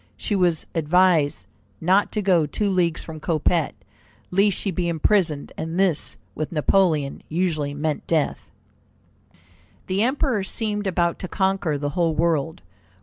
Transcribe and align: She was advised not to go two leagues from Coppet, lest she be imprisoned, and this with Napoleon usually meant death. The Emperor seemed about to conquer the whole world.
She 0.17 0.35
was 0.35 0.65
advised 0.73 1.45
not 1.79 2.11
to 2.13 2.23
go 2.23 2.47
two 2.47 2.71
leagues 2.71 3.03
from 3.03 3.19
Coppet, 3.19 3.75
lest 4.31 4.57
she 4.57 4.71
be 4.71 4.87
imprisoned, 4.89 5.51
and 5.55 5.79
this 5.79 6.17
with 6.33 6.51
Napoleon 6.51 7.21
usually 7.29 7.75
meant 7.75 8.07
death. 8.07 8.49
The 9.85 10.01
Emperor 10.01 10.41
seemed 10.43 10.87
about 10.87 11.19
to 11.19 11.27
conquer 11.27 11.77
the 11.77 11.89
whole 11.89 12.15
world. 12.15 12.63